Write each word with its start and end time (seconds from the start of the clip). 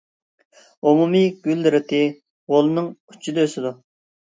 ئومۇمىي 0.91 1.27
گۈل 1.49 1.61
رېتى 1.77 2.01
غولنىڭ 2.55 2.91
ئۇچىدا 3.13 3.47
ئۆسىدۇ. 3.49 3.77